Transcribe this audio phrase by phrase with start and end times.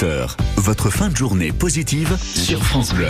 [0.00, 0.36] 18h.
[0.56, 3.08] Votre fin de journée positive sur France Bleu.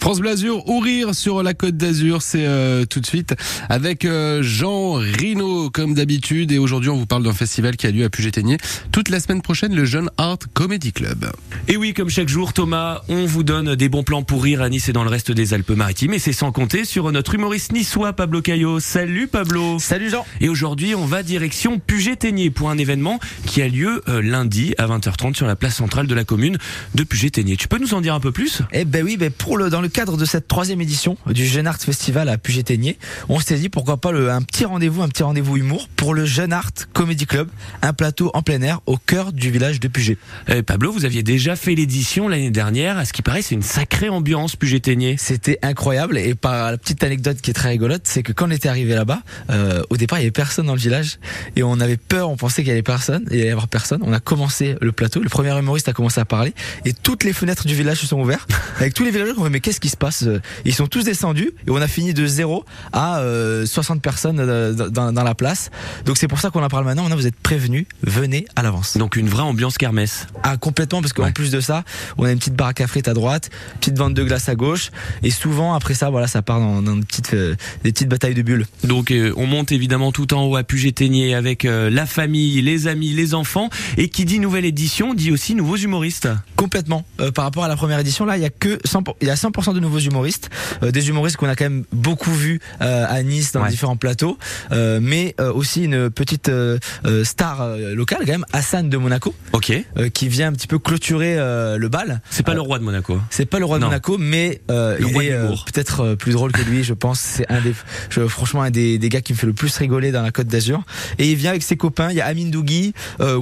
[0.00, 3.34] France Blasure ou rire sur la Côte d'Azur, c'est euh, tout de suite
[3.68, 7.90] avec euh, Jean Rino comme d'habitude et aujourd'hui on vous parle d'un festival qui a
[7.90, 8.56] lieu à Puget-Théniers
[8.92, 11.30] toute la semaine prochaine, le Jeune Art Comedy Club.
[11.68, 14.70] Et oui, comme chaque jour, Thomas, on vous donne des bons plans pour rire à
[14.70, 18.14] Nice et dans le reste des Alpes-Maritimes et c'est sans compter sur notre humoriste niçois
[18.14, 18.80] Pablo Caillot.
[18.80, 19.78] Salut Pablo.
[19.78, 20.24] Salut Jean.
[20.40, 24.86] Et aujourd'hui, on va direction Puget-Théniers pour un événement qui a lieu euh, lundi à
[24.86, 26.56] 20h30 sur la place centrale de la commune
[26.94, 27.58] de Puget-Théniers.
[27.58, 28.62] Tu peux nous en dire un peu plus?
[28.72, 31.66] Eh ben oui, ben pour le dans le cadre de cette troisième édition du Jeune
[31.66, 35.22] Art Festival à Puget-Théniers, on s'est dit pourquoi pas le, un petit rendez-vous, un petit
[35.22, 37.48] rendez-vous humour pour le Jeune Art Comedy Club,
[37.82, 40.16] un plateau en plein air au cœur du village de Puget.
[40.48, 42.98] Eh, Pablo, vous aviez déjà fait l'édition l'année dernière.
[42.98, 45.16] À ce qui paraît, c'est une sacrée ambiance Puget-Théniers.
[45.18, 48.50] C'était incroyable et par la petite anecdote qui est très rigolote, c'est que quand on
[48.50, 51.18] était arrivé là-bas, euh, au départ il y avait personne dans le village
[51.56, 53.68] et on avait peur, on pensait qu'il y avait personne, il y allait y avoir
[53.68, 54.00] personne.
[54.04, 56.54] On a commencé le plateau, le premier humoriste a commencé à parler
[56.84, 59.34] et toutes les fenêtres du village se sont ouvertes avec tous les villageois.
[59.34, 60.24] qui ont dit, Mais qu'est-ce qui se passe
[60.64, 64.72] Ils sont tous descendus et on a fini de zéro à euh, 60 personnes euh,
[64.72, 65.70] dans, dans la place.
[66.04, 67.02] Donc c'est pour ça qu'on en parle maintenant.
[67.02, 68.96] Maintenant vous êtes prévenus, venez à l'avance.
[68.96, 70.26] Donc une vraie ambiance kermesse.
[70.42, 71.32] Ah complètement parce qu'en Ouais.
[71.32, 71.84] plus de ça,
[72.18, 74.90] on a une petite baraque à frites à droite, petite vente de glace à gauche
[75.22, 78.34] et souvent après ça voilà ça part dans, dans des petites euh, des petites batailles
[78.34, 78.66] de bulles.
[78.84, 82.86] Donc euh, on monte évidemment tout en haut à Puget-Théniers avec euh, la famille, les
[82.86, 83.68] amis, les enfants.
[83.96, 86.28] Et qui dit nouvelle édition dit aussi nouveaux humoristes.
[86.56, 87.04] Complètement.
[87.20, 89.30] Euh, par rapport à la première édition, là, il y a que 100%, il y
[89.30, 90.50] a 100% de nouveaux humoristes,
[90.82, 93.68] euh, des humoristes qu'on a quand même beaucoup vus euh, à Nice dans Ouais.
[93.70, 94.38] différents plateaux,
[94.72, 96.78] euh, mais euh, aussi une petite euh,
[97.24, 99.72] star locale quand même, Hassan de Monaco, Ok.
[99.98, 102.20] euh, qui vient un petit peu clôturer euh, le bal.
[102.30, 103.20] C'est pas le roi de Monaco.
[103.30, 103.88] C'est pas le roi de Non.
[103.88, 106.84] Monaco, mais euh, il est euh, peut-être plus drôle que lui.
[106.84, 107.74] Je pense c'est un des,
[108.10, 110.46] je- franchement un des, des gars qui me fait le plus rigoler dans la Côte
[110.46, 110.82] d'Azur.
[111.18, 112.10] Et il vient avec ses copains.
[112.10, 113.38] Il y a Amine Dougui, euh,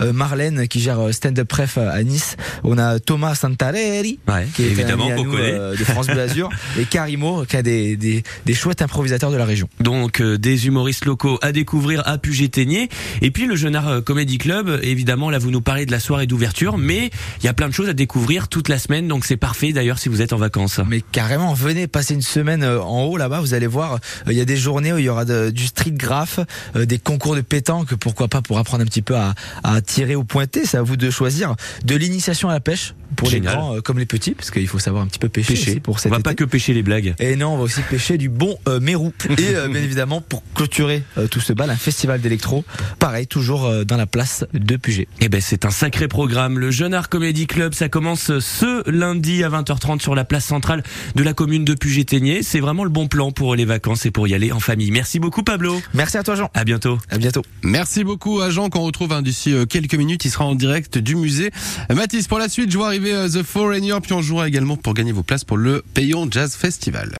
[0.00, 2.36] euh, Marlène qui gère euh, stand-up pref à Nice.
[2.64, 5.34] On a Thomas Santarelli Ouais, qui est évidemment à nous.
[5.42, 6.48] Euh, de France Bleu Azur
[6.78, 9.68] et Karimo qui a des, des, des chouettes improvisateurs de la région.
[9.80, 12.88] Donc euh, des humoristes locaux à découvrir à Puget-Théniers.
[13.20, 16.00] Et puis le Jeune Art euh, Comedy Club, évidemment, là vous nous parlez de la
[16.00, 19.24] soirée d'ouverture, mais il y a plein de choses à découvrir toute la semaine, donc
[19.24, 20.80] c'est parfait d'ailleurs si vous êtes en vacances.
[20.88, 24.44] Mais carrément, venez passer une semaine en haut là-bas, vous allez voir, il y a
[24.44, 26.40] des journées où il y aura de- du street graph,
[26.74, 29.34] des concours de pétanque, pourquoi pas pour apprendre un petit peu à,
[29.64, 33.30] à tirer ou pointer, c'est à vous de choisir, de l'initiation à la pêche pour
[33.30, 33.52] Génial.
[33.54, 35.78] les grands euh, comme les petits, parce qu'il faut savoir un petit peu pêcher, Pêcher.
[35.80, 36.22] pour On va été.
[36.24, 37.14] pas que pêcher les blagues.
[37.20, 39.12] Et non, on va aussi pêcher du bon euh, mérou.
[39.38, 42.64] Et euh, bien évidemment, pour clôturer euh, tout ce bal, un festival d'électro,
[42.98, 45.06] pareil, toujours euh, dans la place de Puget.
[45.20, 46.58] Eh ben c'est un sacré programme.
[46.58, 50.82] Le Jeune Art Comedy Club, ça commence ce lundi à 20h30 sur la place centrale
[51.14, 52.42] de la commune de Puget-Théniers.
[52.42, 54.90] C'est vraiment le bon plan pour les vacances et pour y aller en famille.
[54.90, 55.80] Merci beaucoup Pablo.
[55.94, 56.98] Merci à toi Jean, À bientôt.
[57.08, 57.42] à bientôt.
[57.62, 60.24] Merci beaucoup à Jean qu'on retrouve hein, d'ici quelques minutes.
[60.24, 61.50] Il sera en direct du musée.
[61.94, 65.12] Mathis, pour la suite, je vois arriver The Foreigner, puis on jouera également pour gagner
[65.12, 67.10] vos places pour le Payon Jazz Festival.